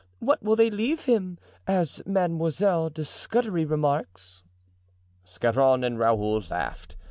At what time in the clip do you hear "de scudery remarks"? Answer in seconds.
2.89-4.43